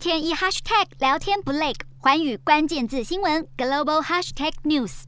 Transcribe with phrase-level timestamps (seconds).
[0.00, 5.02] 天一 hashtag 聊天不累，环宇关键字新闻 global hashtag news。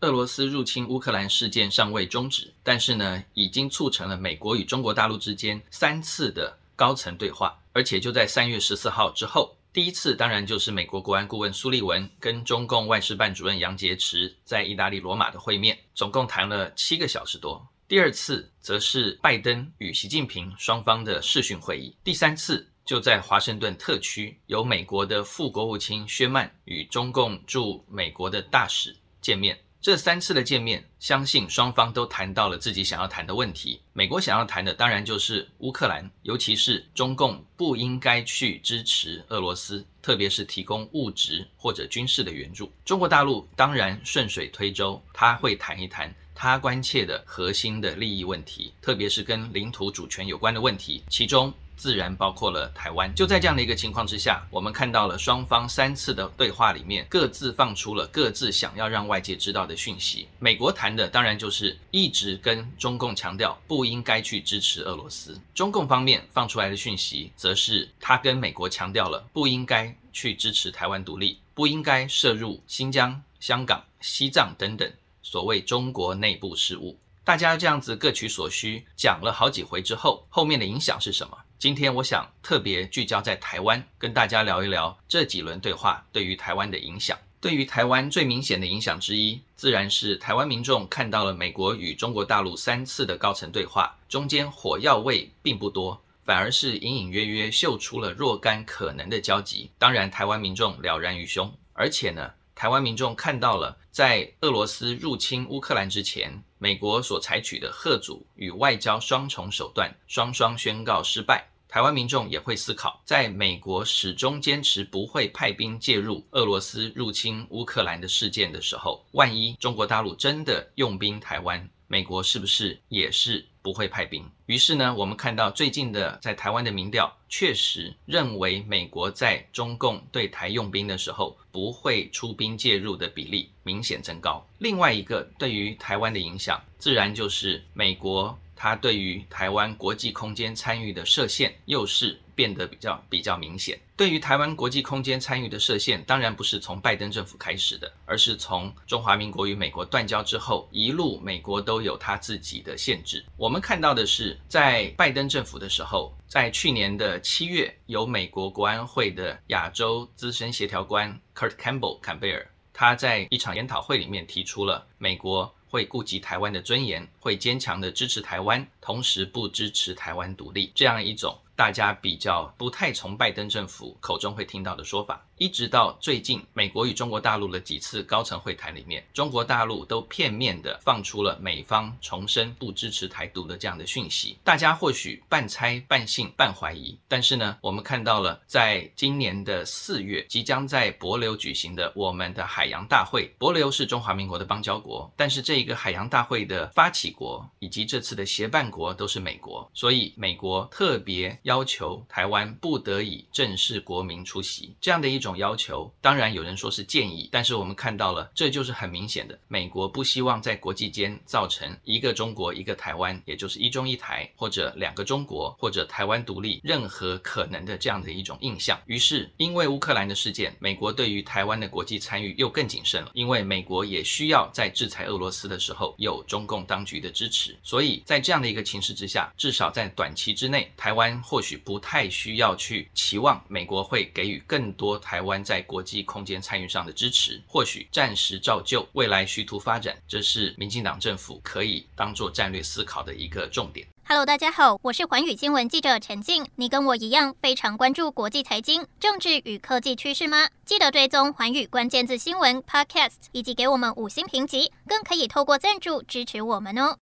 [0.00, 9.55] 俄罗斯入侵乌克兰事件尚未终止，但是呢，已经促成了美国与中国大陆之间三次的高层对话，而且就在三月十四号之后。
[9.76, 17.62] 第一次当然就是美国国安顾问苏利文跟中共外事办主任杨洁篪在意大利罗马的会面，总共谈了七个小时多。
[17.86, 21.94] 第二次则是拜登与习近平双方的视讯会议。
[22.02, 29.58] 第三次就在华盛顿特区，由美国的副国务卿薛曼与中共驻美国的大使见面。
[29.80, 33.80] 这三次的见面，相信双方都谈到了自己想要谈的问题。
[33.92, 42.72] 美国想要谈的当然就是乌克兰，尤其是中共不应该去支持俄罗斯，特别是提供物质或者军事的援助。
[42.84, 51.52] 中国大陆当然顺水推舟，他会谈一谈他关切的核心的利益问题，特别是跟领土主权有关的问题，其中。
[51.76, 53.14] 自然包括了台湾。
[53.14, 60.26] 就在这样的一个情况之下，我们看到了双方三次的对话里面，各自放出了各自想要让外界知道的讯息。
[60.38, 65.38] 美国谈的当然就是一直跟中共强调不应该去支持俄罗斯。
[65.54, 74.90] 中共方面放出来的讯息，则是他跟美国强调了不应该去支持台湾独立，不应该涉入新疆、香港、西藏等等
[75.28, 76.96] 所谓中国内部事务。
[77.24, 81.36] 大家这样子各取所需，讲了好几回之后，后面的影响是什么？
[81.58, 87.18] 今天我想特别聚焦在台湾，跟大家聊一聊这几轮对话对于台湾的影响。
[87.40, 99.72] 对于台湾最明显的影响之一，自然是台湾民众看到了美国与中国大陆三次的高层对话，中间火药味并不多，反而是隐隐约约嗅出了若干可能的交集。
[99.76, 102.30] 当然，台湾民众了然于胸，而且呢。
[102.56, 111.46] 台湾民众看到了，在俄罗斯入侵乌克兰之前，美国所采取的吓阻与外交双重手段双双宣告失败。
[111.68, 124.24] 台湾民众也会思考，在美国始终坚持不会派兵介入俄罗斯入侵乌克兰的事件的时候，万一中国大陆真的用兵台湾，美国是不是也是不会派兵？
[124.46, 134.46] 于是呢，我们看到最近的在台湾的民调，确实认为美国在中共对台用兵的时候，不会出兵介入的比例明显增高。
[134.58, 138.38] 另外一个对于台湾的影响，自然就是美国。
[138.56, 143.78] 它对于台湾国际空间参与的设限，又是变得比较比较明显。
[143.94, 153.24] 对于台湾国际空间参与的设限，当然不是从拜登政府开始的，而是从中华民国与美国断交之后，一路美国都有他自己的限制。
[153.36, 165.54] 我们看到的是，在拜登政府的时候，在去年的七月，由美国国安会的亚洲资深协调官 Kurt Campbell 坎贝尔，他在一场研讨会里面提出了美国。
[165.70, 171.38] 会顾及台湾的尊严，会坚强的支持台湾，同时不支持台湾独立，这样一种。
[171.56, 184.36] 大家比较不太崇拜登政府口中会听到的说法，一直到最近美国与中国大陆的几次高层会谈里面，中国大陆都片面地放出了美方重申不支持台独的这样的讯息。
[184.44, 201.34] 大家或许半猜半信半怀疑，但是呢，我们看到了在今年的四月即将在帛琉举行的我们的海洋大会，帛琉是中华民国的邦交国，但是这一个海洋大会的发起国以及这次的协办国都是美国，所以美国特别。
[201.46, 218.76] 要求台湾不得以正式国民出席，这样的一种要求，当然有人说是建议，但是我们看到了，这就是很明显的，美国不希望在国际间造成一个中国一个台湾，也就是一中一台，或者两个中国，或者台湾独立，任何可能的这样的一种印象。
[218.86, 243.86] 于是，因为乌克兰的事件，美国对于台湾的国际参与又更谨慎了，因为美国也需要在制裁俄罗斯的时候有中共当局的支持，所以在这样的一个情势之下，至少在短期之内，台湾或或许不太需要去期望美国会给予更多台湾在国际空间参与上的支持，或许暂时照旧，未来虚图发展，这是民进党政府可以当做战略思考的一个重点。
[244.08, 246.46] Hello，大家好，我是环宇新闻记者陈静。
[246.54, 250.48] 你跟我一样非常关注国际财经、政治与科技趋势吗？
[250.64, 256.94] 记得追踪环宇关键字新闻 Podcast，以及给我们五星评级，更可以透过赞助支持我们哦。